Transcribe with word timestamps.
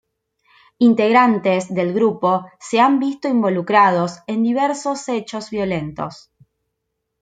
Integrantes 0.79 1.71
del 1.75 1.93
grupo 1.93 2.47
se 2.59 2.79
han 2.79 2.97
visto 2.97 3.27
involucrados 3.27 4.17
en 4.25 4.41
diversos 4.41 5.07
hechos 5.09 5.51
violentos. 5.51 6.31